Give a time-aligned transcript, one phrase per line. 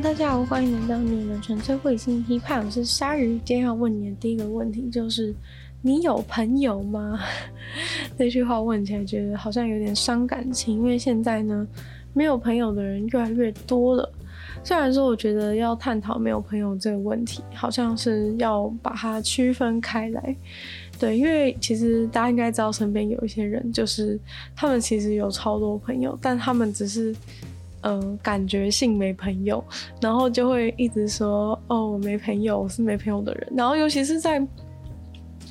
[0.00, 2.64] 大家好，欢迎来到你们纯粹会心批判。
[2.64, 5.34] 我是鲨鱼，今天要问你的第一个问题就是：
[5.82, 7.18] 你有朋友吗？
[8.16, 11.66] 这句话问起来觉得好像有点伤感情，因为现在呢，
[12.12, 14.08] 没有朋友的人越来越多了。
[14.62, 20.36] 虽然说，我觉得要探讨没有朋友这个问题，好像是要把它区分开来。
[20.96, 24.18] 对，因为其实大家应该知道，身边有一些人，就是
[24.54, 27.12] 他们其实有超多朋友，但他们只是。
[27.82, 29.62] 嗯、呃，感觉性没朋友，
[30.00, 33.52] 然后就会一直说哦，我没朋友，我是没朋友的人。
[33.56, 34.38] 然后尤其是在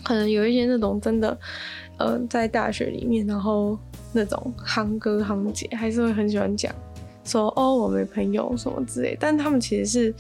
[0.04, 1.38] 可能有一些那种真的，
[1.98, 3.78] 呃，在大学里面，然后
[4.14, 6.74] 那种夯哥夯姐还是会很喜欢讲
[7.24, 9.18] 说哦，我没朋友什么之类。
[9.20, 10.16] 但他们其实是，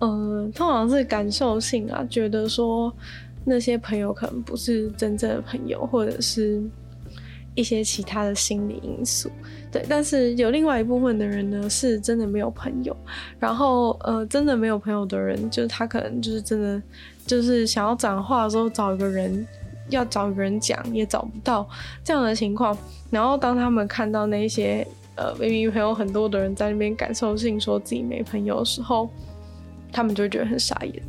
[0.00, 2.92] 嗯、呃，通常是感受性啊，觉得说
[3.44, 6.62] 那些朋友可能不是真正的朋友，或者是。
[7.54, 9.30] 一些其他的心理因素，
[9.70, 12.96] 对，但是有另外一部分的人呢，是真的没有朋友，
[13.38, 16.82] 然后呃，真的没有朋友的人，就是他可能就是真的
[17.26, 19.46] 就是想要讲话的时候找一个人，
[19.88, 21.68] 要找一个人讲也找不到
[22.02, 22.76] 这样的情况，
[23.10, 29.08] 然后当他们看到那些呃明明朋友很多的人在那边感受性说自己没朋友的时候，
[29.92, 31.02] 他们就觉得很傻眼。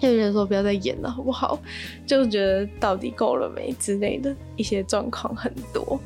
[0.00, 1.60] 就觉得说不要再演了，好不好？
[2.06, 6.00] 就觉得到底够了没之类的一些状况很多。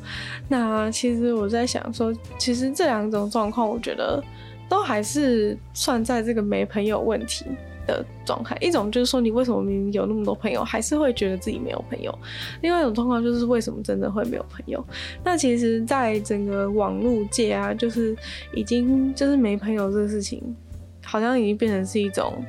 [0.48, 4.20] 那其实我在想说，其实这两种状况，我觉得
[4.68, 7.44] 都还是算在这个没朋友问题
[7.86, 8.58] 的状态。
[8.60, 12.12] 一种就是说，你为什么明明有那么多朋友，还是会觉得自己没有朋友？
[12.62, 14.84] 另外一种状况就是为什么真的会没有朋友？
[15.22, 18.16] 那其实，在整个网络界啊，就是
[18.54, 20.42] 已经就是没朋友这个事情，
[21.04, 22.44] 好像已经变成是一种。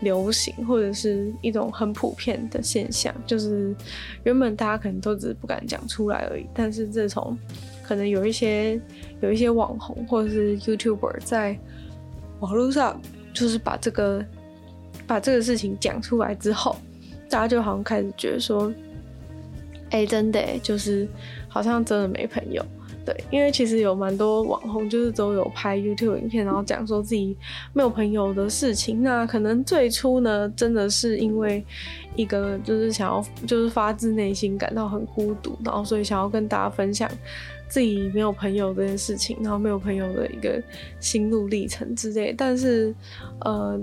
[0.00, 3.74] 流行或者是一种很普遍的现象，就是
[4.22, 7.36] 原本大家可能都只是不敢讲出来而已，但是自从
[7.82, 8.80] 可能有一些
[9.20, 11.58] 有一些网红或者是 YouTuber 在
[12.40, 13.00] 网络上，
[13.34, 14.24] 就是把这个
[15.06, 16.76] 把这个事情讲出来之后，
[17.28, 18.72] 大家就好像开始觉得说，
[19.90, 21.08] 哎、真的，就是
[21.48, 22.64] 好像真的没朋友。
[23.08, 27.34] 对，因为其实有蛮多网红，就是都有拍 YouTube 影片，然后讲说自己
[27.72, 29.02] 没有朋友的事情。
[29.02, 31.64] 那可能最初呢，真的是因为
[32.16, 37.10] 一个就是想要，就是发自内心感到很孤独，然后所以想要跟大家分享
[37.66, 40.62] 自己没有朋友这件事情，然后没有朋友的一个
[41.00, 42.34] 心路历程之类。
[42.36, 42.94] 但是，
[43.40, 43.80] 呃，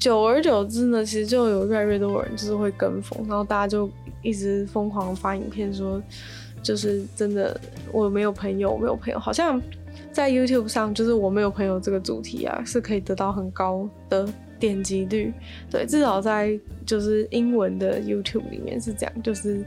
[0.00, 3.88] 久而久之呢，其实就有越来越多人就是会跟风，然后大家就
[4.20, 6.02] 一直疯狂发影片说。
[6.62, 7.58] 就是真的，
[7.92, 9.18] 我没有朋友，我没有朋友。
[9.18, 9.60] 好像
[10.12, 14.28] 在 YouTube 上，就是我没有朋友这个主题啊，是可以得到很高的
[14.58, 15.32] 点击率。
[15.70, 19.64] 对，至少在就是英文的 YouTube 里面是这样，就是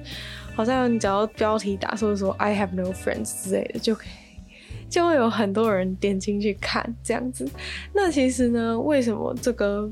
[0.55, 7.49] 好像你只要标题打说说 I have no friends 之类的，就可以就会有很多人点进去看这样子。
[7.93, 9.91] 那其实呢，为什么这个？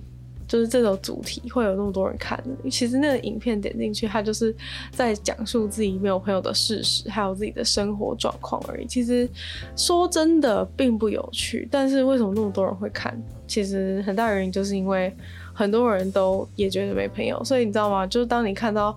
[0.51, 2.37] 就是这种主题会有那么多人看，
[2.69, 4.53] 其实那个影片点进去，他就是
[4.91, 8.85] 在讲述自己没有朋友的事实，还有自己的生活状况而已。
[8.85, 9.29] 其实
[9.77, 13.17] 说真的并不有趣，但是为什么那么多人会看？
[13.47, 15.15] 其实很大原因就是因为
[15.53, 18.05] 很多人都也觉得没朋友，所以你知道吗？
[18.05, 18.93] 就是当你看到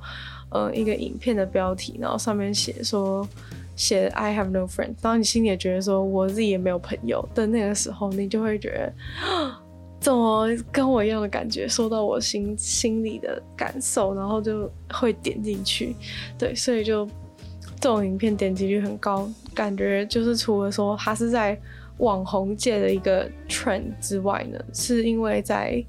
[0.51, 3.25] 呃一个影片的标题，然后上面写说
[3.77, 8.93] 写 I have no friends，然后你心里也觉得说我自己也没有朋友的那个时候，你就会觉得。
[10.05, 15.97] 怎么跟我一样的感觉，说到我心心里的感受，然后就会点进去，
[16.39, 17.07] 对，所以就
[17.81, 21.59] 这种影片点击率很高，感觉就是除了说它是在
[21.97, 25.83] 网红界的一个 trend 之外呢，是因为在。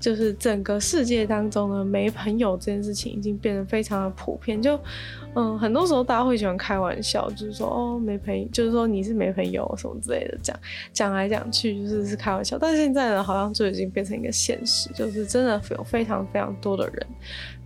[0.00, 4.62] 就是整个世界当中呢，没朋友这件事情已经变得非常的普遍。
[4.62, 4.78] 就，
[5.34, 10.56] 嗯，很多时候大家会喜欢开玩笑，就是说哦，没朋友，就是说你是没朋友什么之类的，讲
[10.92, 12.56] 讲来讲去就是是开玩笑。
[12.56, 17.06] 但现在呢，好像就已经变成一个现实，就是真的有非常非常多的人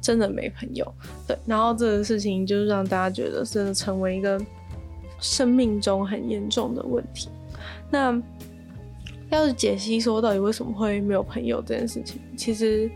[0.01, 0.95] 真的没朋友。
[1.27, 4.41] 对，然后这个事情就是让大家觉得真的成为一个
[5.21, 7.29] 生命中很严重的问题。
[7.91, 8.21] 那。
[9.33, 12.91] 要是解析说到底为什么会没有朋友这件事情，其实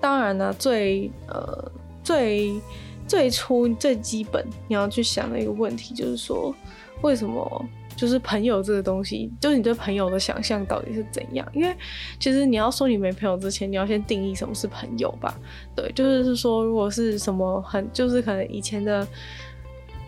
[0.00, 1.72] 当然呢，最呃
[2.04, 2.60] 最
[3.06, 6.54] 最初最基本你要去想的一个问题，就是说
[7.00, 7.64] 为什么
[7.96, 11.48] 就是朋友这个东西，就是你对朋友的想象到底是怎样？
[11.54, 11.74] 因为
[12.20, 15.36] 其实你要说你没朋友之前，你要先定义什么是朋友吧？
[15.74, 19.08] 对，就是说如果是什么很就是可能以前的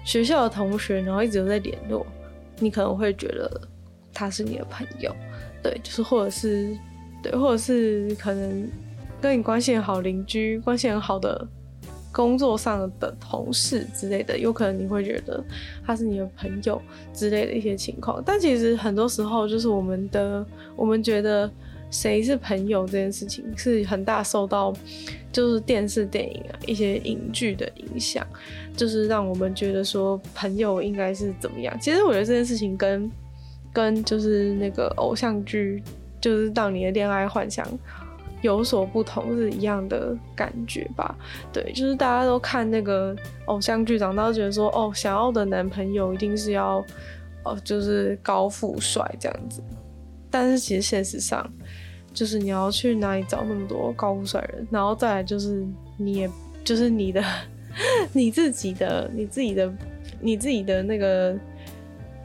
[0.04, 2.06] 学校的同学，然后一直都在联络，
[2.58, 3.60] 你可能会觉得
[4.12, 5.14] 他是你的朋友。
[5.62, 6.76] 对，就是或者是
[7.22, 8.68] 对，或者是可能
[9.20, 11.46] 跟你关系很好邻居，关系很好的
[12.12, 15.42] 工作上的同事之类的，有可能你会觉得
[15.86, 16.80] 他是你的朋友
[17.12, 18.22] 之类的一些情况。
[18.24, 21.50] 但其实很多时候，就是我们的我们觉得
[21.90, 24.72] 谁是朋友这件事情，是很大受到
[25.30, 28.26] 就是电视、电影啊一些影剧的影响，
[28.76, 31.76] 就是让我们觉得说朋友应该是怎么样。
[31.80, 33.10] 其实我觉得这件事情跟
[33.72, 35.82] 跟就是那个偶像剧，
[36.20, 37.66] 就是让你的恋爱幻想
[38.42, 41.14] 有所不同是一样的感觉吧？
[41.52, 43.14] 对，就是大家都看那个
[43.46, 46.84] 偶像剧，长大都觉得说，哦，想要的男朋友一定是要，
[47.44, 49.62] 哦，就是高富帅这样子。
[50.30, 51.46] 但是其实现实上，
[52.12, 54.66] 就是你要去哪里找那么多高富帅人？
[54.70, 55.64] 然后再来就是，
[55.96, 56.30] 你也
[56.64, 57.22] 就是你的
[58.12, 59.72] 你自己的你自己的
[60.20, 61.36] 你自己的那个。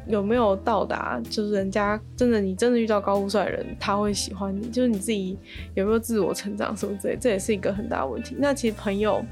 [0.08, 1.22] 有没有到达？
[1.30, 4.68] 就是人家真的，你真的遇到高富帅的人，他会喜欢你。
[4.70, 5.38] 就是你自己
[5.74, 8.36] 有没有自我成长什么之类，这也是一个很大问题。
[8.38, 9.24] 那其实朋友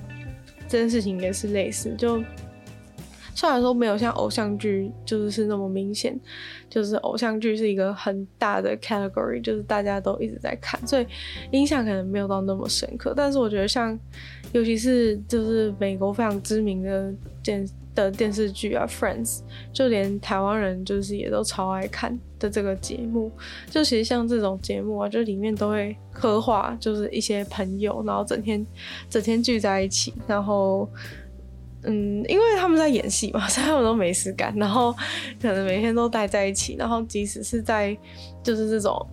[0.67, 2.23] 这件事情也是类似，就
[3.35, 6.19] 虽然说没有像偶像剧就是是那么明显，
[6.69, 11.05] 就是偶像剧是一个很大的 category，就是大家都一直在看，所以
[11.51, 13.13] 印象可能没有到那么深刻。
[13.15, 13.97] 但是我觉得像，
[14.51, 17.11] 尤其是就是美国非常知名的
[17.43, 19.41] 电的电视剧啊，Friends，
[19.71, 23.31] 就连台湾人就是也都超爱看的这个节目。
[23.69, 28.65] 就其实像这种节目啊，就里面都会刻画，就是一些朋友，然后整天
[29.09, 30.89] 整天聚在一起，然后
[31.83, 34.93] 嗯，因为他们在演戏嘛，所以他们都没事干，然后
[35.41, 37.97] 可能每天都待在一起，然后即使是在
[38.43, 39.05] 就是这种。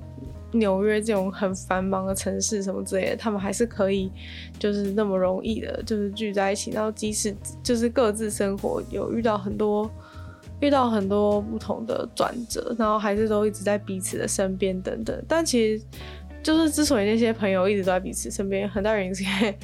[0.52, 4.11] 纽约这种很繁忙的城市，什么之类的，他们还是可以，
[4.58, 6.73] 就是那么容易的，就是聚在一起。
[6.73, 9.88] 然后即使就是各自生活有遇到很多，
[10.61, 15.25] 遇到很多不同的转折，然后还是都一直在彼此的身边等等。
[15.29, 15.85] 但其实，
[16.43, 19.56] 就是之所以那些朋友一直都在彼此身边，很大原因是因为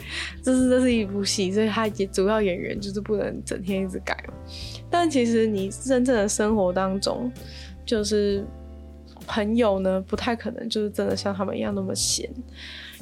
[0.43, 4.17] 这是这是一部戏，所以他也主要演员就是不能整天一直改。
[4.89, 7.33] 但其实你真正的生活当中，
[7.85, 8.47] 就是。
[9.27, 12.29] 朋友呢，不太可能就是真的像他们一样那么闲，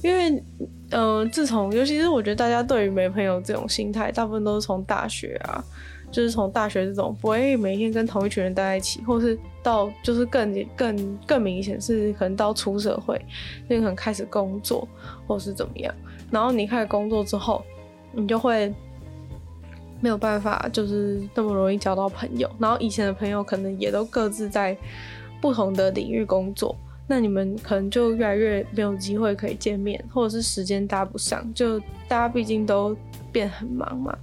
[0.02, 0.42] 因为，
[0.90, 5.62] 嗯、自从尤其是我觉得大家对于没朋友这种心态，大部分都是从大学啊，
[6.10, 13.20] 就是从大学这种不会每天跟同一群人待在一起，或是到就是更更更明显是可能到出社会，
[13.68, 14.86] 就可能开始工作
[15.26, 15.94] 或是怎么样，
[16.30, 17.64] 然后你开始工作之后，
[18.12, 18.72] 你就会
[20.00, 24.76] 没有办法就是那么容易交到朋友，然后以前的朋友可能也都各自在。
[25.44, 26.74] 不同的领域工作，
[27.06, 32.96] 那你们可能就越来越没有机会可以见面，或者是时间搭不上，就大家毕竟都
[33.30, 34.16] 变很忙嘛，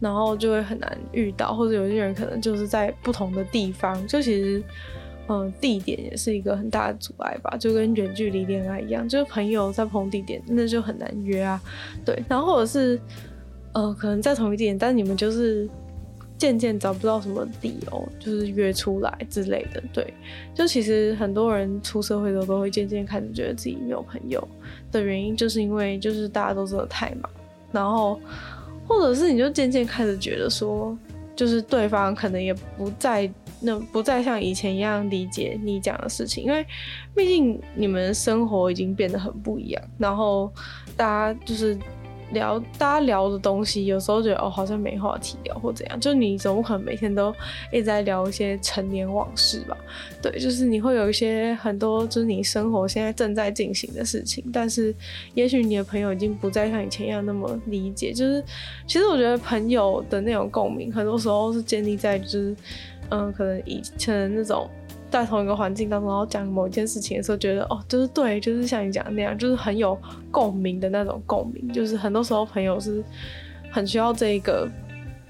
[0.00, 4.60] 然后就会很难遇到，或者有些人可能就是在不同的地方，就其实，
[5.28, 11.62] 嗯、地点也是一个很大的阻碍吧，就跟远距离恋爱一样，就是朋友在不同地点，那就很难约啊，
[12.04, 13.00] 对，然后或者是，
[13.74, 15.70] 呃，可能在同一地点，但你们就是。
[16.36, 19.82] 渐渐找不到什么理由，就是约出来之类的。
[19.92, 20.12] 对，
[20.54, 24.46] 就其实很多人出社会的时候都会渐渐开始觉得自己没有朋友
[24.90, 27.30] 的原因，就是因为就是大家都真的太忙，
[27.72, 28.20] 然后
[28.86, 30.96] 或者是你就渐渐开始觉得说，
[31.36, 36.66] 就是对方可能也不再那不再像以前一样理解你讲的事情，因为
[37.14, 40.52] 毕竟你们生活已经变得很不一样，然后
[40.96, 41.78] 大家就是。
[42.34, 45.98] 聊大家聊的东西，有时候觉得哦，好像没话题聊或怎样。
[45.98, 47.34] 就你总不可能每天都
[47.72, 49.74] 一直在聊一些陈年往事吧？
[50.20, 54.44] 对，就是你会有一些很多，就是你生活现在正在进行的事情。
[54.52, 54.94] 但是，
[55.32, 58.12] 也许你的朋友已经不再像以前一样那么理解。
[58.12, 58.44] 就是，
[58.86, 62.56] 其实我觉得朋友的那种共鸣，很多时候是建立在就是，
[63.10, 64.68] 嗯，可能以前那种。
[65.14, 69.96] 在同一个环境当中，然后讲某一件事情的时候，觉得哦，就是对，就是像你讲的那样，就是很有
[70.28, 71.72] 共鸣的那种共鸣。
[71.72, 73.00] 就是很多时候朋友是
[73.70, 74.68] 很需要这一个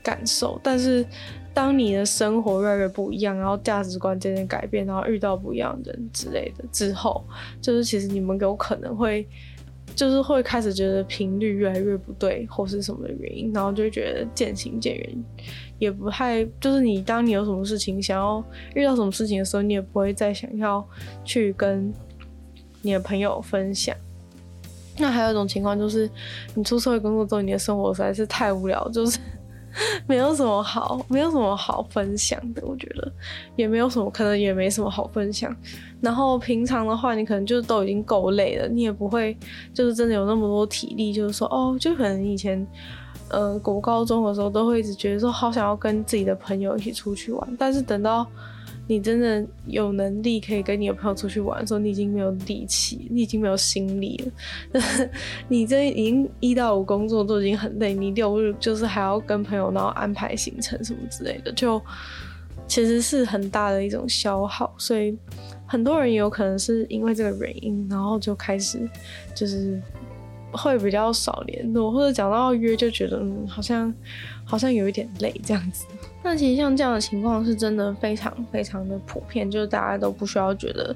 [0.03, 1.05] 感受，但是
[1.53, 7.23] 当你的生活越来越不一样，然后价值观渐渐改变，然后遇到不一样的人之类的之后，
[7.61, 9.29] 就是其实你们有可能会。
[9.95, 15.25] 就是会开始觉得频率越来越不对，或是什么的原因，然后就会觉得渐行渐远，
[15.79, 20.87] 也不太就是你当你有什么事情想要遇到什么事情的时候，你也不会再想要
[21.25, 21.93] 去跟
[22.83, 23.97] 你的朋友分享。
[24.97, 26.09] 那还有一种情况就是，
[26.55, 29.19] 你出社会工作之后，你的生活实在是太无聊，就是
[30.07, 33.13] 没有什么好，没有什么好分享的，我觉得
[33.57, 35.55] 也没有什么，可能也没什么好分享。
[36.01, 39.37] 然后平常的话，你可能就是都已经够累了，你也不会
[39.73, 42.67] 就是真的有那么多体力，就是说哦，就可能以前
[43.29, 48.27] 呃国高中的时候都会一直觉得说好想要跟自己的朋友一起出去玩，但是等到。
[48.87, 54.83] 你真的有能力可以跟你的朋友出去玩的时候，你已经没有力气，你已经没有心力了。
[55.49, 61.81] 你这已经一到五工作都已经很累，你六日就是还要跟朋友然后安排行程什么之类的，就
[62.69, 64.75] 其实是很大的一种消耗。
[64.77, 65.17] 所以
[65.67, 68.79] 很多人也有可能是因为这个原因，然后就开始
[69.35, 69.81] 就是
[70.57, 73.93] 会比较少联络，或者讲到约就觉得嗯，好像
[74.45, 75.85] 好像有一点累这样子。
[76.23, 80.95] 那其实像这样的情况是真的非常非常的普遍，就是大家都不需要觉得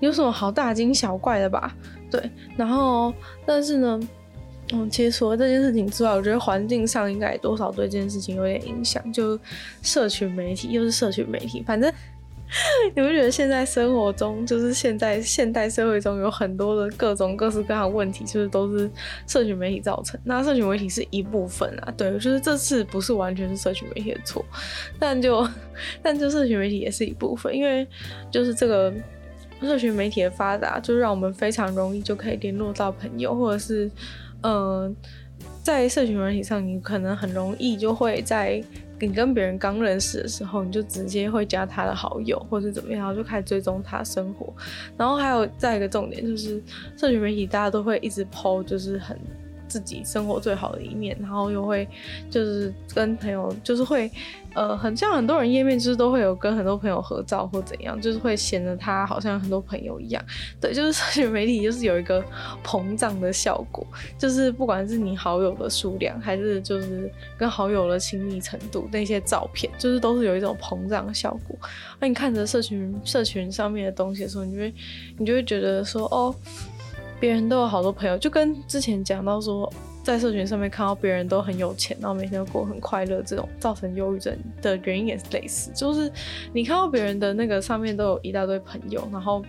[0.00, 1.74] 有什么好大惊小怪的吧？
[2.10, 2.30] 对。
[2.56, 4.00] 然后，但是呢，
[4.72, 9.12] 嗯，其实除了这件事情之外，我觉得环境上应该多少对这件事情有点影响。
[9.12, 9.38] 就
[9.82, 11.92] 社群媒体，又是社群媒体，反正。
[12.94, 18.88] 你不觉得现在生活中，就是现在现代社会中有很多的各种各式各样的问题，就是都是
[19.26, 20.18] 社群媒体造成。
[20.24, 24.44] 那社群媒体是一部分啊，对，就是这次不是完全是社群媒体的错，
[24.98, 25.46] 但就
[26.00, 27.86] 但就社群媒体也是一部分，因为
[28.30, 28.94] 就是这个
[29.60, 33.90] 社群媒体的发达，就让我们非常容易就可以联络到朋友，或者是
[34.42, 34.94] 嗯、
[35.62, 38.62] 在社群媒体上，你可能很容易就会在。
[39.00, 44.52] 你跟别人刚认识的时候，你就直接会加他的好友，或是怎么样，然后就开始追踪他生活。
[44.96, 46.62] 然后还有再一个重点就是，
[46.96, 49.18] 社群媒体大家都会一直 po，就是很。
[49.68, 51.88] 自己生活最好的一面，然后又会
[52.30, 54.08] 就是跟朋友，就是会
[54.56, 60.24] 呃，很像很多人页面，就是都会有跟很多朋友合照或怎样，就是会显得他好像很多朋友一样。
[60.58, 62.24] 对，就是社群媒体就是有一个
[62.64, 63.86] 膨胀的效果，
[64.18, 71.54] 就是不管是你好友的数量，还是就是跟好友的亲密程度，那些照片，就是都是有一种膨胀的效果。
[72.00, 74.74] 那你看着社群社群上面的东西的时候，你就会
[75.18, 76.34] 你就会觉得说哦。
[77.18, 79.72] 别人都有好多朋友，就跟之前讲到说，
[80.06, 86.08] 在社群上面看到别人都很有钱，然后每天都过很快乐，这种造成忧郁症的原因也是类似，就是
[86.52, 89.44] 你看到别人的那个上面都有一大堆朋友，然后，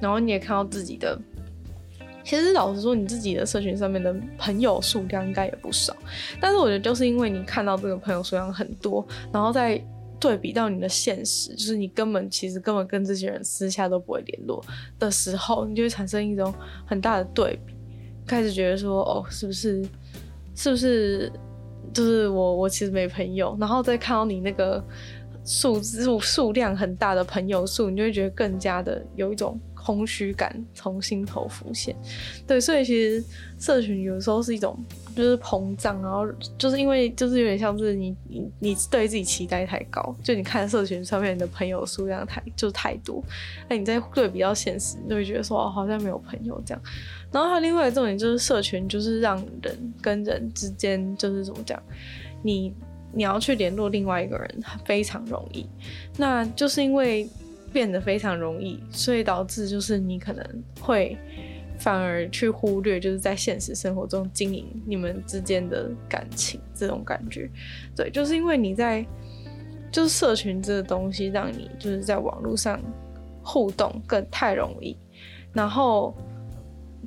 [0.00, 1.16] 然后你也看到自己的，
[2.24, 5.94] 其实老实说，你自己的社群上面的朋友数量应该也不少，
[6.40, 9.80] 但是我觉得就是因为你看到这个朋友数量很多，然后再。
[10.20, 14.64] 对比到你的现实，就是你根本其实根本跟这些人私下都不会联络
[14.96, 16.54] 的时候，你就会产生一种
[16.86, 17.74] 很大的对比，
[18.26, 19.82] 开始觉得说，哦，是不是，
[20.54, 21.32] 是不是，
[21.92, 24.84] 就是我我其实没朋友，然后再看到你那个
[25.44, 29.58] 数字数数量很大的朋友数，你就会觉得更加的有一种。
[29.84, 31.92] 空虚感从心头浮现，
[32.46, 33.24] 对，所以其实
[33.58, 34.78] 社群有时候是一种
[35.16, 36.24] 就是膨胀，然后
[36.56, 43.20] 就是因为就是有点像是你你你对自己期待太高，就你看社群上面的朋友数量太就是太多，
[43.68, 46.80] 那你在对比较现实，就会觉得说哦，好像没有朋友这样。
[47.32, 51.82] 然后还有另外一个重点就是社群就是让人跟人之间就是怎么讲，
[52.42, 52.74] 你
[53.12, 55.66] 你要去联络另外一个人非常容易，
[56.16, 57.28] 那就是因为。
[57.72, 60.46] 变得非常容易，所以导致就是你可能
[60.78, 61.16] 会
[61.78, 67.48] 反而去忽略，就是在现实生活中经营你们之间的感情这种感觉。
[67.96, 69.02] 对，就是因为你在
[69.90, 72.78] 就是社群这个东西，让你就是在网络上
[73.42, 74.94] 互动更太容易，
[75.54, 76.14] 然后。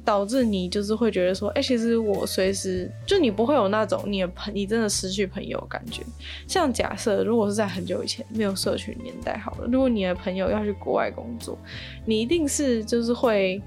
[0.03, 6.03] 导致你就是会觉得说，哎、其实我随时就你不会有那种你的朋，你真的失去朋友的感觉。
[6.47, 11.57] 像假设如果是在很久以前没有社群年代好了，如果你的朋友要去国外工作，
[12.05, 13.61] 你一定是就是会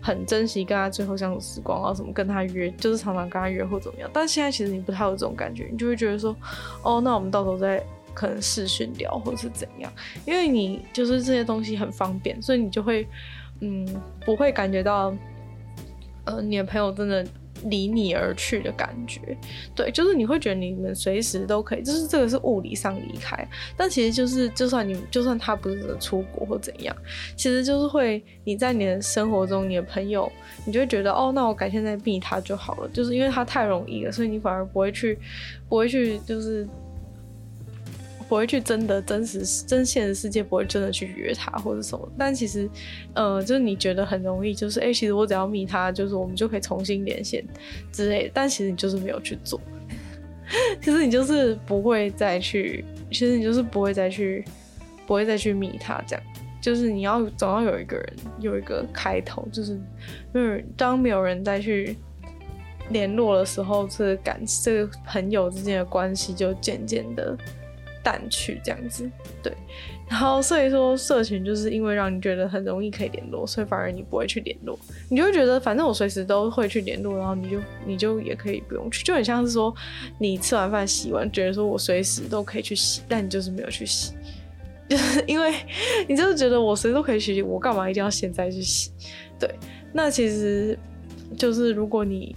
[0.00, 4.08] 很珍惜跟他最后相处时光，然后怎么跟他约，就是常常跟他约或怎么样。
[4.12, 6.34] 但现在其实你不太有这种感觉，你就会觉得说，
[6.82, 7.84] 哦，那我们到时候再
[8.14, 9.92] 可能视讯聊或者是怎样，
[10.24, 13.06] 因为你就是这些东西很方便，所以你就会
[13.60, 13.86] 嗯
[14.24, 15.12] 不会感觉到。
[16.24, 17.24] 呃，你的朋友真的
[17.64, 19.20] 离你而去的感觉，
[19.74, 26.96] 对，就是你会觉得你们随时都可以，就是这个是物理上离开，但其实就是就算你就算他不是出国或怎样，
[27.36, 30.30] 其实就是会你在你的生活中，你的朋友，
[30.64, 35.18] 你就会觉得哦，那我改天再避他就好了，就是因为他太容易了，所以你反而不会去，
[35.68, 36.66] 不会去就是。
[38.32, 42.12] 不会去真的真实真现实世界，不会真的去约他或者什么。
[42.16, 42.66] 但其实，
[43.12, 47.44] 呃，就是你觉得很容易，就是哎、其实我只要密他，就是我们就可以重新连线
[47.92, 48.30] 之类的。
[48.32, 49.60] 但其实你就是没有去做，
[50.80, 54.42] 其实你就是不会再去，其实你就是不会再去，
[55.06, 56.24] 不会再去密他这样。
[56.58, 59.78] 就是你要总要有一个人有一个开头，就是
[60.32, 61.98] 没有当没有人再去。
[62.90, 67.34] 联络的时候，这个感这个朋友之间的关系就渐渐的
[68.02, 69.08] 淡去，这样子，
[69.42, 69.52] 对。
[70.08, 74.78] 然后所以说，社群就是因为让你觉得很容易可以联络，所以反而你不会去联络，
[75.08, 79.74] 你就会觉得反正我随时都会去联络，然后你就你就也可以不用去，就很像是说
[80.18, 84.12] 你吃完饭洗完，觉得说我随时都可以去洗，但你就是没有去洗，
[84.86, 85.54] 就 是因为
[86.06, 88.90] 你就是觉得我随时都可以洗，我干嘛一定要现在去洗？
[89.38, 89.48] 对，
[89.94, 90.78] 那其实
[91.38, 92.36] 就是如果你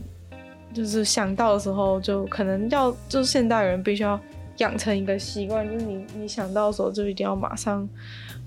[0.74, 4.18] 就是想到的时候，就可能要就是现代人必须要。
[4.58, 7.88] 养成一个习惯，就是你你想到的时候就一定要马上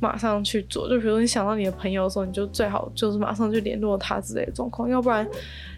[0.00, 0.88] 马上去做。
[0.88, 5.28] 就比如说你想到你的朋友的时候，你就最好就是马上去联络他之类的状况，要不然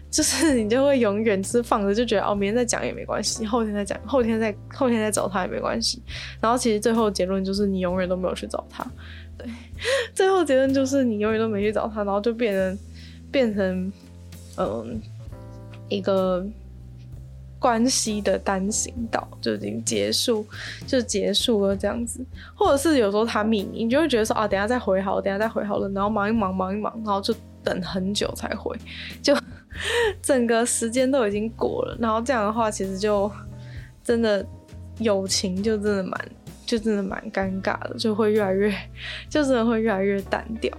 [0.09, 6.01] 就是你就会永远是放着，就觉得哦，明天再讲也没关系，后天再讲，后天再后天再找他也没关系。
[6.39, 8.85] 然后其实最后结论就是你永远都没有去找他。
[9.37, 9.47] 对，
[10.13, 12.79] 最后结论就是你永远都没去找他，然后就变成
[13.31, 13.91] 变成
[14.57, 15.01] 嗯
[15.89, 16.45] 一个。
[17.61, 20.43] 关系的单行道就已经结束，
[20.87, 22.25] 就结束了这样子，
[22.55, 27.31] 或者是有时候他命你，你就会觉得说啊，等下再回好，等下再回好了，然后忙一忙，忙一忙，然后就
[27.63, 28.75] 等很久才回，
[29.21, 29.37] 就
[30.23, 33.31] 整个时间都已经过了，然后这样的话，其实就
[34.03, 34.43] 真的
[34.97, 36.19] 友情就真的蛮，
[36.65, 38.73] 就真的蛮尴尬的，就会越来越，
[39.29, 40.75] 就真的会越来越淡掉。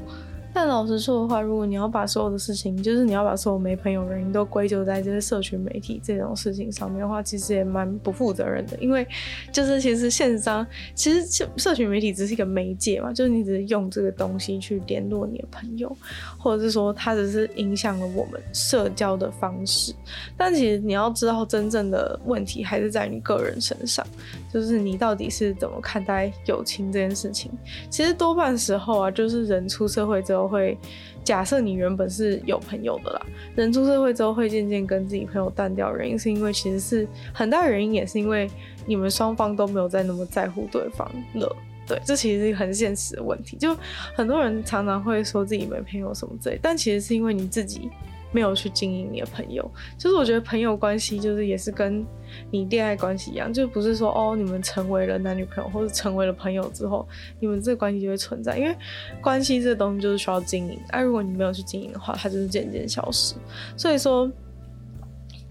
[0.54, 8.76] 但老实说的话，如果你要把所有的事情，就是你要把所有没朋友的人都归咎在这些社群媒体这种事情上面的话，其实也蛮不负责任的。
[8.78, 9.06] 因为
[9.50, 15.96] 就是其实现实上，其实社社群媒体只是一个媒介嘛，就是你只是用这个东西去联络你的朋友，
[16.38, 19.94] 或者是说它只是影响了我们社交的方式。
[20.36, 24.06] 但其实你要知道，真正的问题还是在你个人身上，
[24.52, 27.50] 就是你到底是怎么看待友情这件事情。
[27.88, 30.41] 其实多半时候啊，就是人出社会之后。
[30.42, 30.76] 都会
[31.22, 33.22] 假设你原本是有朋友的啦，
[33.54, 38.50] 人出社会之后会渐渐跟自己朋友淡掉，原因是因为其实是很大原因，也是因为
[38.84, 41.56] 你们双方都没有再那么在乎对方了。
[41.86, 43.56] 对，这其实是一个很现实的问题。
[43.56, 43.76] 就
[44.14, 47.88] 很多人常常会说自己没朋友什么之类，但其实是因为你自己。
[48.32, 52.04] 没有去经营你的朋友，就是我觉得朋友关系就是也是跟
[52.50, 57.06] 你恋爱关系一样，就不是说哦你们成为了男女朋友或者成为了朋友之后，
[57.38, 58.74] 你们这个关系就会存在，因为
[59.20, 63.34] 关系这个东西就是需要经营，而、啊、如果你没有去经营的话，它就是渐渐消失。
[63.76, 64.30] 所以说，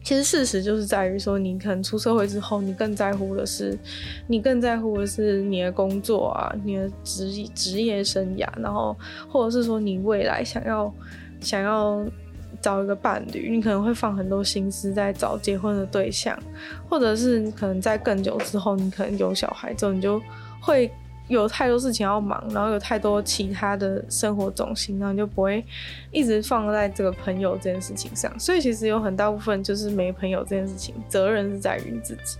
[0.03, 3.77] 其实事实就是在于说，你可能出社会之后，你更在乎的是，
[4.25, 8.97] 你更在乎的是你的工作啊，你的职职业生涯，然后
[9.29, 10.91] 或者是说你未来想要
[11.39, 12.03] 想要。
[12.61, 16.37] 找一个伴侣，你可能会放很多心思在找结婚的对象，
[16.87, 20.21] 或者是你可能在更久之后，你可能有小孩之后，你就
[20.61, 20.91] 会
[21.27, 25.63] 有太多事情要忙，然后有太多其他的生活重心，然后你就不会
[26.11, 28.31] 一直放在这个朋友这件事情上。
[28.39, 32.37] 所以其实有很大部分就是没朋友这件事情，责任是在于你自己。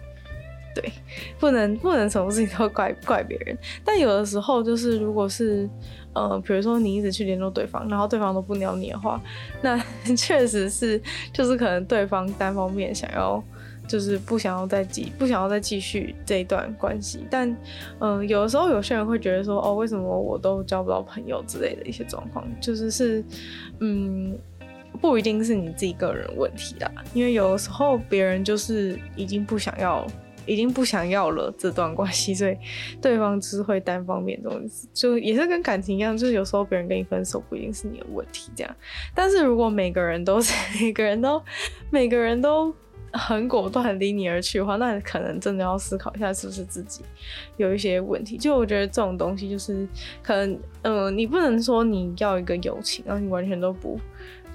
[0.74, 0.92] 对，
[1.40, 5.70] 不能不能什么事情都怪怪别人，但有的时候就是如果是，
[6.14, 9.22] 呃，比如说你一直去联络对方，然后对方都不鸟你的话，
[9.62, 9.78] 那
[10.16, 11.02] 确实是
[11.34, 13.44] 就是可能对方单方面想要，
[13.88, 17.54] 就是不想要再继不想要再继续这一段关系，但
[18.00, 23.24] 嗯、有的时候有些人会觉得说，哦，为什么我都交不到朋友之类的一些状况，就是是
[23.80, 24.38] 嗯，
[25.02, 30.08] 不一定是你自己个人问题啦，因为有的时候别人就是已经不想要。
[30.46, 32.58] 已经不想要了这段关系，所以
[33.02, 38.76] 对方只会单方面的东西，就也是跟感情一样，就是有时候别人跟你分手不一定是你的问题，这样。
[39.14, 41.42] 但是如果每个人都是每个人都
[41.90, 42.74] 每个人都
[43.14, 47.02] 很果断离你而去的话，那可能真的要思考一下是不是自己
[47.58, 48.38] 有一些问题。
[48.38, 49.88] 就我觉得这种东西就是
[50.24, 54.00] 可能，嗯、你不能说你要一个友情，然后你完全都不。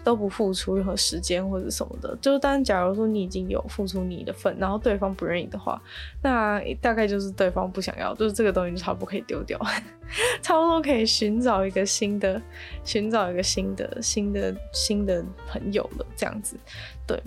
[0.06, 5.82] 都不付出任何时间或者什么的，就是当假如说你已经有付出你的份，然后对方不愿意的话，
[6.22, 9.58] 那大概就是对方不想要，就是这个东西就差不多可以丢掉，
[10.40, 12.40] 差不多可以寻找一个新的，
[12.84, 16.56] 寻找一个新的、新的、新的朋友了，这样子。
[17.04, 17.20] 对，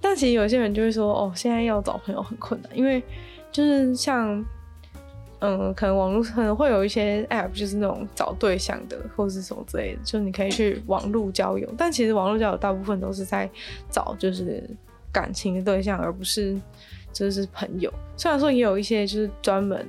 [0.00, 3.00] 但其实有些人就会说，哦，现在要找朋友很困难，因为
[3.52, 4.44] 就是像。
[5.40, 11.68] 嗯，可能网络可能会有一些 app，就是那种找对象的，或是什么之类的，就你可以去网络交友。
[11.78, 13.48] 但其实网络交友大部分都是在
[13.88, 14.68] 找就是
[15.12, 16.60] 感情的对象，而不是
[17.12, 17.92] 就是朋友。
[18.16, 19.86] 虽然说也有一些就是专门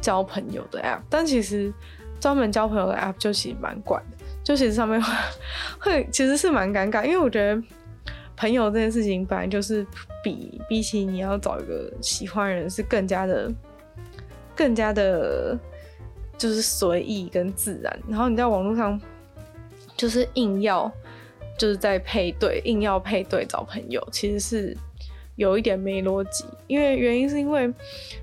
[0.00, 1.72] 交朋友的 app，但其实
[2.18, 5.12] 专门交朋友的 app 就其实蛮怪的，就其实上面会
[5.78, 7.62] 会其实是蛮尴尬，因为我觉得
[8.36, 9.86] 朋友这件事情本来就是
[10.24, 13.48] 比比起你要找一个喜欢的人是更加的。
[14.54, 15.58] 更加的，
[16.38, 17.98] 就是随意跟自然。
[18.08, 19.00] 然后你在网络上，
[19.96, 20.90] 就是硬要
[21.58, 24.76] 就是在配对，硬要配对找朋友，其实是
[25.36, 26.44] 有一点没逻辑。
[26.66, 27.72] 因为原因是因为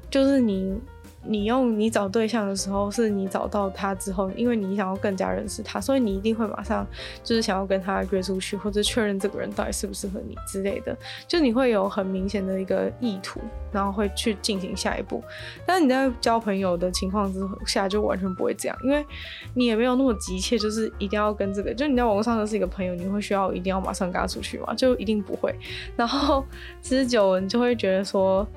[0.10, 0.80] 就是你。
[1.24, 6.86] 你用你找对象的时候，是你找到他之后，因为你想要更加认识他，所以你一定会马上
[7.24, 10.98] 就是想要跟他约出去，或者确认这个人到底适不适合你之类的。
[11.28, 13.40] 就你会有很明显的一个意图，
[13.72, 15.24] 然后会去进行下一步。
[15.66, 19.06] 但是你在交朋友的情况之下，就完全不会这样，因为
[19.54, 21.72] 你也没有那么急切，就是一定要跟这个。
[21.74, 24.74] 就你在网络上认识一个朋友，你会需要一定要马上跟他出去吗？
[24.74, 25.54] 就一定不会。
[25.96, 26.44] 然后
[26.82, 28.48] 其实久了，你就会觉得说。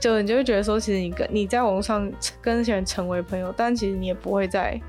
[0.00, 4.80] 就你就会觉得说，其实你跟你在网络上跟那些人成为朋友，但其实你也不会再，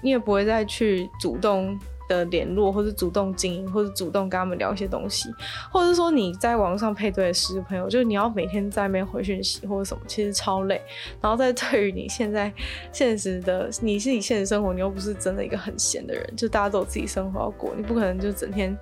[0.00, 5.28] 你也不会再去主动的联络，或是主动经营，或者主动跟他们聊一些东西，
[5.70, 10.80] 或者是说你在网络上配对的十个朋友，就是你要每天在那边回讯息或者什么，其实超累。
[11.20, 12.52] 然后在对于你现在
[12.92, 18.76] 现实的，你是你现实生活，你又不是真的一个很闲的人，就大家都有自己生活要过，你不可能就整天。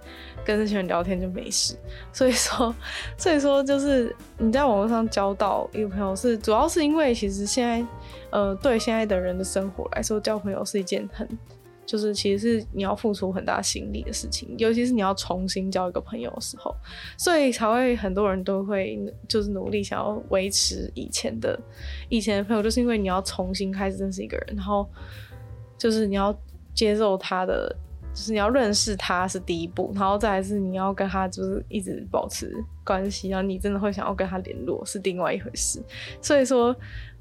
[0.47, 1.75] 跟这些人聊天就没事，
[2.13, 2.75] 所以说，
[3.17, 7.87] 所以说就是你在网络上交到一个朋友是主要是因为其实现在，
[8.29, 11.27] 呃，对现在的人的生活来说，交朋友是一件很，
[11.87, 16.75] 就是其实是你要付出很大心力的事情，尤其是你要重新交一个朋友的时候，
[17.17, 21.59] 所以才会很多人都会就是努力想要维持以前的
[22.09, 24.89] 以前的朋友，就是因为你要重新开始认识一个人，然后
[25.79, 26.37] 就是你要
[26.75, 27.75] 接受他的。
[28.15, 35.83] 就是你要认识他是第一步，然后再来是你要跟他就是一直保持关系，然后你真的会想要跟他联络是另外一回事。
[36.23, 36.73] 所以说，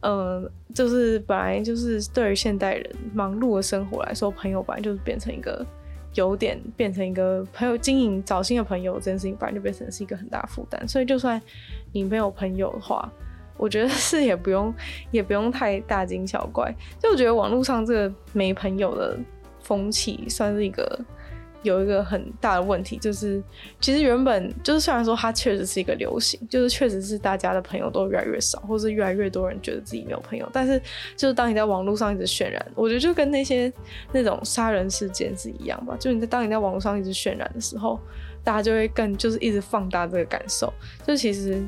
[0.04, 5.66] 呃，就是本来就是对于现代人忙碌的生活来说，朋友本来就是变成一个
[6.13, 10.88] 有点变成一个朋友经营找新的朋友这件事情，本来就变成是一个很大负担。
[10.88, 11.42] 所以就算
[11.92, 13.12] 你没有朋友的话，
[13.58, 14.74] 我觉得是也不用
[15.10, 16.72] 也不用太大惊小怪。
[17.00, 19.18] 就我觉得网络上这个没朋友的。
[19.66, 21.00] 风气算是一个
[21.63, 23.41] 有一个很大的问题，就是
[23.82, 30.80] 其实原本就是虽然说它确实是一个流行，就是确实是大家的朋友都越来越少，或是越来越多人觉得自己没有朋友，但是
[31.17, 33.71] 就是当你在网络上一直渲染，我觉得就跟那些
[34.12, 37.99] 那种杀人事件是一样吧，就你在当你在网络上一直渲染的时候，
[38.43, 40.71] 大家就会更就是一直放大这个感受，
[41.08, 41.63] 就其实。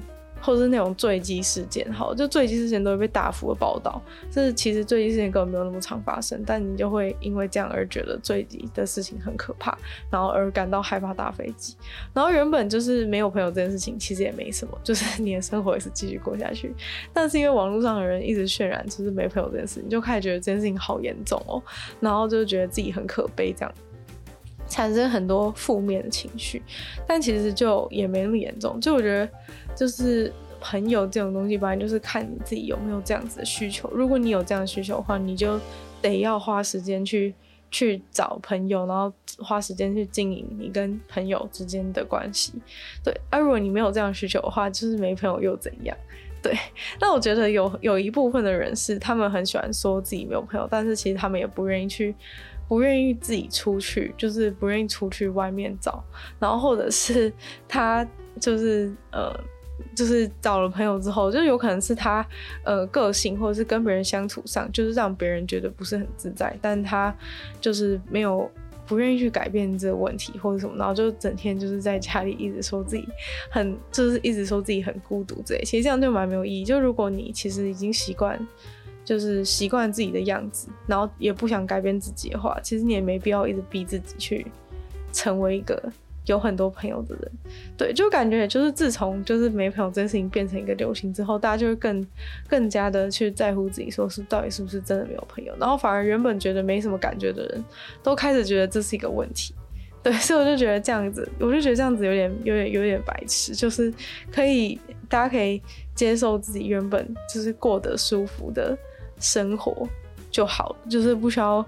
[0.45, 3.99] 或是那种坠机事件，好，就坠机事件都会被大幅的报道。
[4.29, 9.75] 就是其实坠机事件根本没有那么常发生，但你就会因为这样而觉得坠机的事情很可怕，
[10.12, 11.75] 然后而感到害怕搭飞机。
[12.13, 16.75] 然后原本就是没有朋友这件事情，其实也没什么， 就是你的生活也是继续过下去。
[17.12, 21.60] 但是因为网络上的人一直渲染就是没朋友这件事情，就开始觉得这件事情好严重哦，
[21.99, 23.73] 然后就觉得自己很可悲，这样
[24.67, 26.62] 产生很多负面的情绪。
[27.08, 29.27] 但其实就也没那么严重，就我觉得。
[29.75, 33.88] 就是朋友这种东西，本来就是看你自己有没有这样子的需求。
[33.93, 35.59] 如果你有这样的需求的话，你就
[36.01, 37.35] 得要花时间去
[37.69, 42.53] 去找朋友，然后花时间去经营你跟朋友之间的关系。
[43.03, 45.95] 对，而如果你没有这样需求的话，就是没朋友又怎样？
[46.41, 46.57] 对。
[46.99, 52.15] 那我觉得有有一部分的人是他们很喜欢说自己没有朋友，但是其实他们也不愿意去，
[52.67, 56.03] 不愿意自己出去，就是不愿意出去外面找，
[56.39, 57.31] 然后或者是
[57.67, 58.07] 他
[58.39, 59.38] 就是呃。
[59.95, 62.25] 就是找了朋友之后，就有可能是他
[62.63, 67.15] 呃个性，或者是跟别人相处上，就是让别人觉得不是很自在，但他
[67.59, 68.49] 就是没有
[68.88, 73.07] 不愿意去改变这个问题或者什么，然后就整天就是在家里一直说自己
[73.49, 76.63] 很，就是一直说自己很孤独之类，其实这样就蛮没有意义。
[76.63, 78.39] 就如果你其实已经习惯，
[79.03, 84.45] 就是习惯自己的样子，然后也不想改变自己的话，其实你也没必要一直逼自己去
[85.11, 85.91] 成为一个。
[86.25, 87.31] 有很多朋友的人，
[87.77, 92.07] 对，就感觉就是自从就是没朋友这件事情变成一个流行之后，大家就会更
[92.47, 97.63] 更加的去在乎自己，说是到底是不是真的没有朋友，然后反而原本觉得没什么感觉的人，
[98.01, 99.53] 都开始觉得这是一个问题，
[100.01, 103.93] 对，所以我就觉得这样子，我就觉得这样子有点有点有点白痴，就是
[104.31, 105.61] 可以大家可以
[105.93, 108.77] 接受自己原本就是过得舒服的
[109.19, 109.88] 生活。
[110.36, 111.65] 就好，就是不需要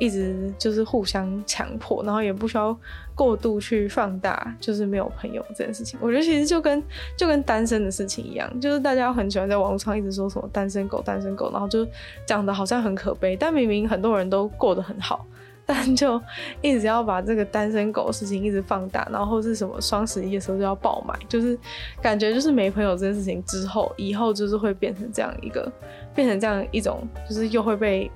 [0.00, 2.76] 一直就是互相强迫，然后也不需要
[3.14, 5.96] 过度去放大，就是没有朋友这件事情。
[6.02, 6.82] 我觉得其实就跟
[7.16, 11.86] 就跟单身的事情一样，就是大家很喜欢在网络上一直说什么单身狗、单身狗，然后就
[12.26, 15.24] 讲的好像很可悲，但明明很多人都过得很好。
[15.70, 16.18] 但就
[16.62, 21.58] 一直要把这个单身狗事情一直放大，然后是什么双十一的时候就要爆买，就是
[22.00, 25.70] 感觉就是没朋友这件事情之后，以后就是会变成这样一个，
[26.14, 28.10] 变成这样一种，就是又会被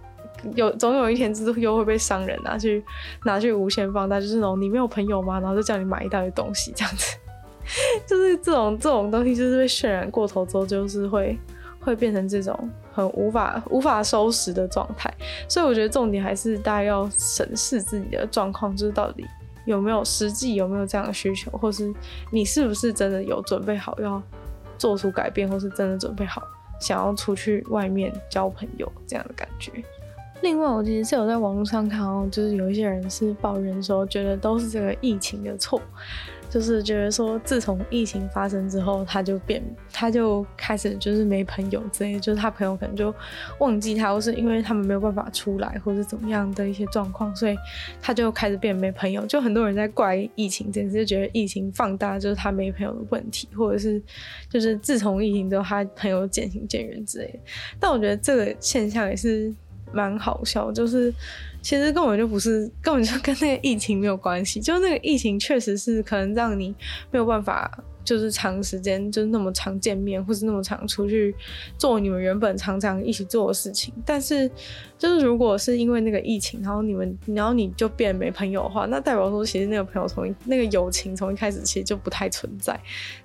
[0.54, 2.82] 有总有一天就是又会被商人拿去
[3.26, 5.38] 拿去无限放大，就是那种你没有朋友吗？
[5.38, 7.18] 然后就叫你买一大堆东西这样子，
[8.08, 11.38] 就是这种这种东西就是被渲染过头之后，就是会
[11.82, 12.70] 会变成这种。
[12.94, 15.10] 很无法无法收拾的状态，
[15.48, 19.24] 所以我觉得重点还是大家要审视自己的状况，就是到底
[19.64, 21.90] 有没有实际有没有这样的需求，或是
[22.30, 24.22] 你是不是真的有准备好要
[24.76, 26.42] 做出改变，或是真的准备好
[26.78, 29.72] 想要出去外面交朋友这样的感觉。
[30.42, 35.80] 另外，我其实是有在网络上看到，就是有一些人是抱怨说，觉得都是这个疫情的错。
[36.52, 43.14] 就是觉得说，自从疫情发生之后，他就变，他就开始就是没朋友之类，就是他朋友可能就
[43.58, 47.56] 忘记他，或是因为他们没有办法出来，或者怎么样的一些状况，所以
[48.02, 49.24] 他就开始变没朋友。
[49.24, 54.02] 就很多人在怪疫情，简直就觉得疫情放大就是他没朋友的问题，或者是
[54.50, 57.38] 就是自从疫情之后，他朋友渐行渐远之类的。
[57.80, 59.50] 但我觉得这个现象也是
[59.92, 61.12] 蛮好笑，就是。
[61.62, 64.60] 其实根本就不是，根本就跟那个疫情没有关系。
[64.60, 66.74] 就那个疫情确实是可能让你
[67.12, 67.70] 没有办法，
[68.02, 71.32] 就是长时间就是那么常见面，或是那么常出去
[71.78, 73.94] 做你们原本常常一起做的事情。
[74.04, 74.50] 但是，
[74.98, 82.76] 就是如果是因为那个疫情，然后你们，然后你就变没朋友的话，那代表说其实那个朋友从那个友情从一开始其实就不太存在。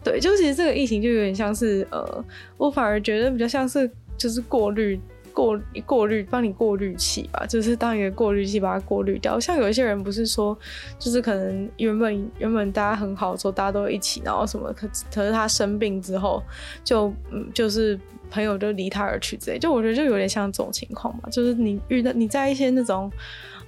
[0.03, 2.23] 对，就其实这个疫情就有点像是，呃，
[2.55, 4.99] 我反而觉得比较像是就是过滤。
[5.37, 9.39] 过过滤，帮你过滤器吧，就是当一个过滤器把它过滤掉。
[9.39, 10.57] 像有一些人不是说，
[10.97, 16.41] 就是可能原本原本大家很好的时候，大家都一起，然后什么，可可是他生病之后，
[16.83, 17.99] 就嗯，就是
[18.31, 19.59] 朋友就离他而去之类。
[19.59, 23.11] 就我觉得就有点像这种情况嘛，就是你遇到你在一些那种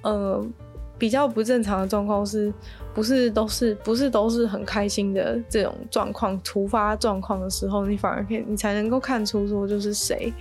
[0.02, 0.44] 呃
[0.98, 2.52] 比较不正常的状况，是
[2.96, 10.34] 不是都是不是都是很开心的这种状况，突发状况的时候，你反而可以你才能够看出说就是谁。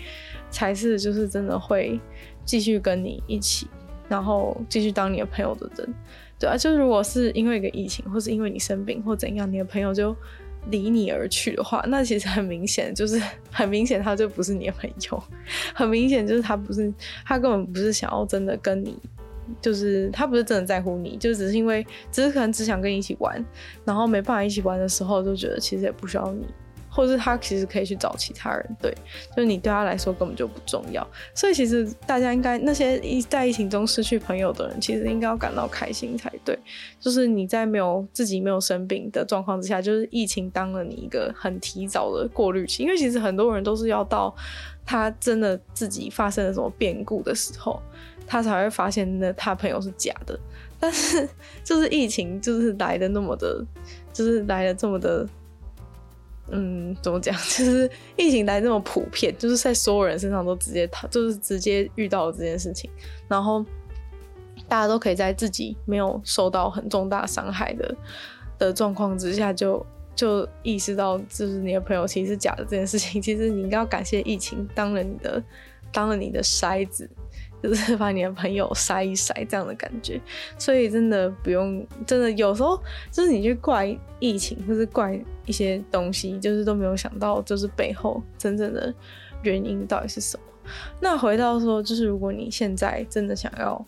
[0.51, 2.01] 才是就是真的会
[2.45, 3.67] 继续跟你一起，
[4.09, 5.95] 然后继续当你的朋友的人，
[6.39, 10.17] 对啊，就如果是因为一个疫情，或是因为你生病或怎样，你的朋友就
[10.71, 15.23] 离你而去的话，那其实很明显，就是很明显他就不是你的朋友，
[15.75, 16.93] 很明显就是他不是，
[17.25, 18.97] 他根本不是想要真的跟你，
[19.61, 23.45] 就是他不是真的在乎你，就只是因为只是可能只想跟你一起玩，
[23.85, 26.47] 然后没办法一起玩的时候，就觉得其实也不需要你。
[26.99, 28.93] 或是他其实可以去找其他人，对，
[29.31, 36.59] 就是你对他来说根本就不重要，所以其实大家应该那些一在疫情中失去朋友的人，其实应该要感到开心才对。
[36.99, 44.35] 就是你在没有自己没有生病的状况之下，就是疫情当了你一个很提早的过滤器，因为其实很多人都是要到
[44.85, 47.81] 他真的自己发生了什么变故的时候，
[48.27, 50.37] 他才会发现那他朋友是假的。
[50.81, 51.29] 但是
[51.63, 53.65] 就是疫情就是来的那么的，
[54.13, 55.25] 就是来的这么的。
[56.51, 57.35] 嗯，怎么讲？
[57.37, 62.91] 就是疫情来这么普遍，就是在所有人身上都直接，就是直接遇到了这件事情，
[63.29, 63.65] 然后
[64.67, 67.95] 大家都可以在自己没有受到很重大伤害的
[68.59, 69.85] 的状况之下就，
[70.15, 73.21] 就意识到，就是你的朋友其实是假的这件事情。
[73.21, 75.43] 其实你应该要感谢疫情当了你的，
[75.93, 77.09] 当了你的筛子。
[77.63, 80.21] 就是把你的朋友筛一筛这样的感觉，
[80.59, 88.95] 所以真的不用，真的有时候就是你去怪疫情，或是怪一些东西，就是都没有想到，就是背后真正的
[89.43, 90.43] 原因到底是什么。
[91.01, 93.85] 那回到说，就是如果你现在真的想要，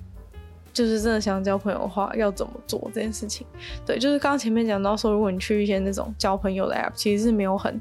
[0.72, 3.46] 就是真的想交朋友的话，要怎么做这件事情？
[3.84, 7.78] 对，就是刚刚前面讲到说，如果你去一些那种交朋友的 app，其实是没有很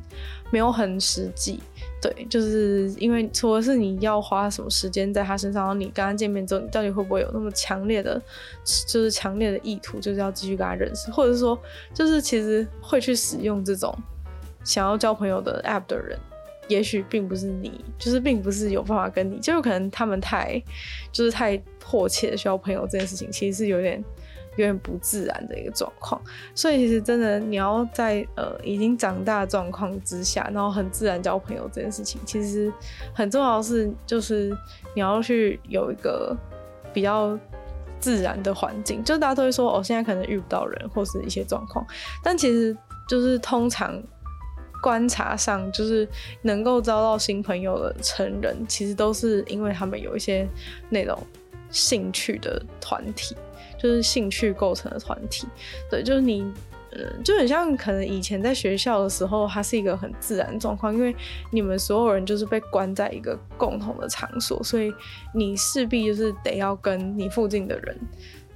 [0.51, 1.59] 没有很实际。
[2.01, 8.21] 对，就是因为除了是你要花什么时间在他身上，然后你跟他见面之后，你到底会不会有那么强烈的，
[8.87, 11.59] 就是强烈的意图，就是要继续跟他认识，或者是说，
[11.93, 13.93] 就是其实会去使用这种
[14.63, 16.17] 想要交朋友的 app 的人，
[16.69, 20.61] 也许并不是你，就是并不是有办法跟你，就有可能他们太，
[21.11, 24.01] 就是太迫切的需要朋友这件事情，其实是有点。
[24.51, 26.21] 有点不自然的一个状况，
[26.53, 32.71] 所以其实真的你要在呃已经长大状况之下，然后很自然交朋友这件事情，其实
[33.13, 34.49] 很重要的是就是
[34.93, 36.35] 你要去有一个
[36.93, 37.37] 比较
[37.99, 39.03] 自然的环境。
[39.03, 41.85] 就大家都会说哦，现在可能遇不到人或是一些状况，
[42.23, 42.75] 但其实
[43.07, 44.01] 就是通常
[44.81, 46.07] 观察上，就是
[46.41, 50.47] 能够交到新朋友的成人，其实都是因为他们有一些
[50.89, 51.17] 那种
[51.69, 53.35] 兴趣的团体。
[53.79, 55.47] 就是兴趣构成的团体，
[55.89, 56.41] 对，就是你，
[56.91, 61.15] 嗯，就很像可能以前在学校的时候，它是一个很自然状况，因为
[61.49, 64.93] 你们所有人就是被关在一个共同的场所，所以
[65.33, 67.97] 你势必就是得要跟你附近的人，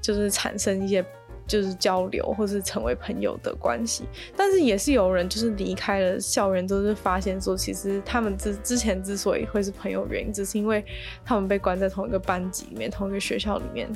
[0.02, 1.04] 就是产生一些。
[1.46, 10.82] 就是交流或是成为朋友的关系，但是也是有人就是离开了校园之后，就发现说，其实他们之之前之所以会是朋友，原因只是因为
[11.26, 13.92] 他们被关在同一个班级里面，同一个学校里面，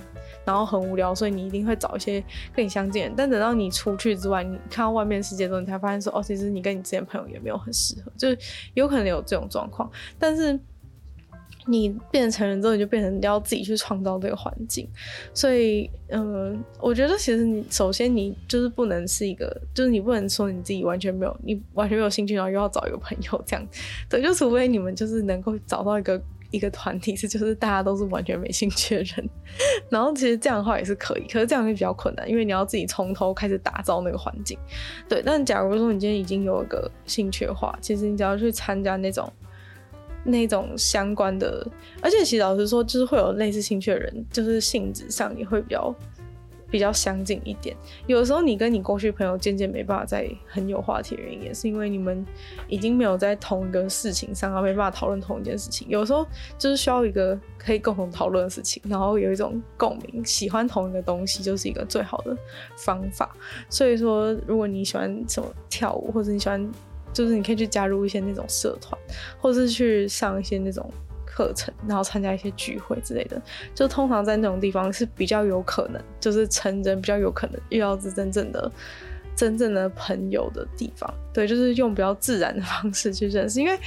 [0.48, 2.24] 然后很无聊，所以你一定会找一些
[2.56, 3.12] 跟你相近的。
[3.18, 8.38] 但等到你出去之外，你看到外面世界之后，你才发现说，哦，其实你跟你之前朋友也没有很适合，就是
[8.74, 9.92] 有可能有这种状况。
[10.18, 10.58] 但是
[11.66, 14.88] 你变成成人之后，你就变成要自己去创造这个环境。
[15.34, 23.68] 所以，嗯、呃，我觉得其实你首先你就是不能是一个，就是你不能说你自己完全没有，你完全没有兴趣，然后又要找一个朋友这样。
[24.08, 26.18] 对，就除非你们就是能够找到一个
[26.52, 29.30] 一个团体， 是就是大家都是完全没兴趣的人。
[29.90, 34.58] 然后其实这样的话也是可以，可是这样会比较困难，因为你要自己从头开始打造那个环境。
[35.10, 39.32] 对，但假如说你今天已经有一个兴趣的话，其实你只要去参加那种。
[40.24, 41.66] 那种相关的，
[42.02, 45.96] 而且其实老实说，就是会有类似兴趣的人，就是性质上也会比较
[46.70, 47.76] 比较相近一点。
[48.06, 52.26] 有的时候你跟你过去朋友渐渐没办法再很有话题的原因，也是因为你们
[52.68, 55.88] 已经没有在同一个事情上，而没办法讨论同一件事情。
[55.90, 56.26] 有时候
[56.58, 62.36] 就是需要一个可以共同讨论的事情，然后有一种共鸣，喜欢同一个东西，就是一个最好的
[62.76, 63.36] 方法。
[63.70, 66.70] 所以说，如果你喜欢什么跳舞，或者你喜欢。
[67.14, 68.96] 就是你可以去加入一些那种社团，
[69.40, 70.88] 或是去上一些那种
[71.38, 73.40] 课程，然后参加一些聚会之类的。
[73.76, 78.72] 就通常在那种地方是比较有可能，就是成人比较有可能遇到是真正的、
[79.36, 81.14] 真正的朋友的地方。
[81.32, 83.62] 对，就是用比较自然的方式去认识。
[83.62, 83.78] 因为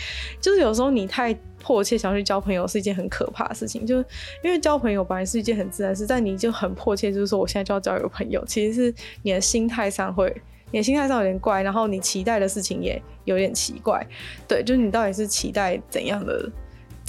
[0.41, 3.85] 就是有时候你太迫切想去交朋友是一件很可怕的事情。
[3.85, 4.07] 就是
[4.45, 10.41] 因为交朋友本来是一件很自然事，但你就很迫切，就是说我现在就要交一个朋友，其实是你的心态上会。
[10.73, 14.07] 你的心态上有点怪，然后你期待的事情也有点奇怪，
[14.47, 16.49] 对，就是你到底是期待怎样的、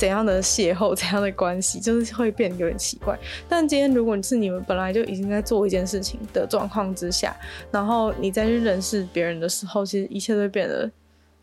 [0.02, 3.16] 怎样的邂逅、怎样的关系，就是会变得有点奇怪。
[3.48, 7.36] 但今天如果你是你们本来就已经在做一件事情的状况之下，
[7.70, 10.90] 然后你再去认识别人的时候，其实一切都变得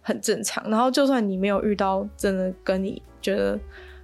[0.02, 0.68] 很正常。
[0.68, 3.56] 然后就算你没有遇到真的跟你觉得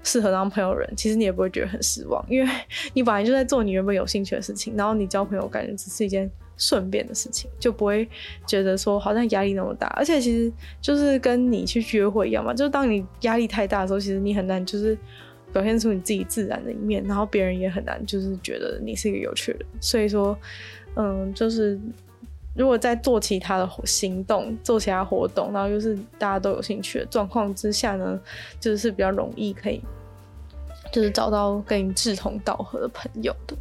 [0.04, 2.48] 适合当朋友人，其实你也不会觉得很失望，因为
[2.92, 6.30] 你本来就在做你原本有兴趣的事情，然后你交朋友感觉只是一件。
[6.56, 8.08] 顺便的事情，就不会
[8.46, 14.96] 觉得说好像压力那么大，而且其实就是跟你去约会一样嘛，就是当你压力太大的时候，其实你很难就是
[15.52, 19.68] 表现出你自己自然的一面，然后别人也很难就是觉得你是一个有趣的人。
[19.80, 20.36] 所以说，
[20.96, 21.78] 嗯，就是
[22.54, 28.20] 如果在做其他的行动、做其他活动，然后又是大家都有兴趣的状况之下呢，
[28.60, 29.80] 就是比较容易可以
[30.92, 33.56] 就是找到跟你志同道合的朋友的。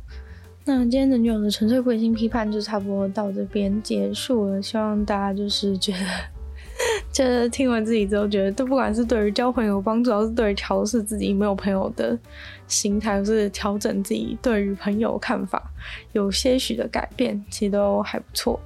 [0.66, 5.98] 那今天的女友的纯粹不理性批判就差不多到这边结束了，希望大家就是觉得，
[7.12, 12.18] 就是听完自己之后觉得，都不管是对于交朋友有帮助，还是对于调试自己没有朋友的
[12.66, 15.70] 心态，或是调整自己对于朋友看法
[16.14, 18.58] 有些许的改变，其实都还不错。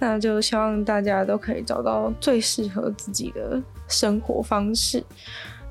[0.00, 5.04] 那就希望大家都可以找到最适合自己的生活方式。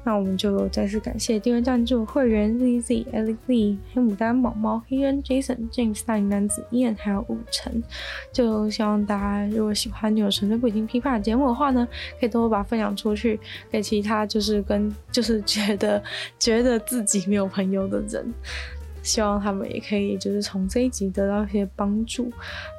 [0.04, 7.82] 那我们就再次感谢订阅赞助会员 Z Z L Z 黑牡丹毛毛黑人 Jason James 大龄男子燕还有武成，
[8.32, 11.88] 就希望大家如果喜欢有纯粹不理性批判的节目的话呢，
[12.20, 13.40] 可以多多把分享出去
[13.72, 16.04] 给其他就是跟就是觉得
[16.38, 18.34] 觉得自己没有朋友的人。
[19.04, 22.32] 希望他们也可以就是从这一集得到一些帮助。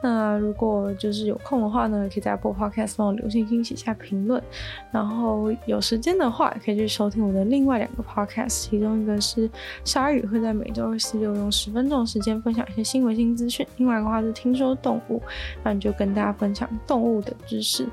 [0.02, 4.42] 那如果就是有空的话呢，可以在播 podcast 帮我留信息、写下评论。
[4.90, 9.48] 然后有时间的话，可以去收听我的另外两个 Podcast，其中一个是
[9.84, 15.22] 鲨鱼会在每周二、四、六用十分钟的时间分享一些新闻新资讯；另外一个话是听说动物，
[15.62, 17.86] 那你就跟大家分享动物的知识。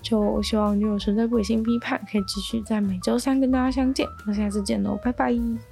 [0.00, 4.06] 就希望女友纯粹不理性批判可以继续在每周三跟大家相见。
[4.26, 5.71] 那下次见喽，拜拜。